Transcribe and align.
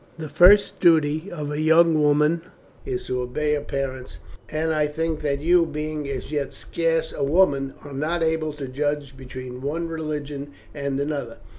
"The 0.17 0.29
first 0.29 0.79
duty 0.79 1.29
of 1.31 1.51
a 1.51 1.61
young 1.61 2.01
woman 2.01 2.41
is 2.87 3.05
to 3.05 3.21
obey 3.21 3.53
her 3.53 3.61
parents, 3.61 4.17
and 4.49 4.73
I 4.73 4.87
think 4.87 5.19
that 5.21 5.41
you, 5.41 5.63
being 5.67 6.09
as 6.09 6.31
yet 6.31 6.53
scarce 6.53 7.13
a 7.13 7.23
woman, 7.23 7.75
are 7.85 7.93
not 7.93 8.23
able 8.23 8.51
to 8.53 8.67
judge 8.67 9.15
between 9.15 9.61
one 9.61 9.87
religion 9.87 10.53
and 10.73 10.99
another. 10.99 11.37